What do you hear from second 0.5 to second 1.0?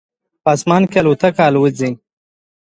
اسمان کې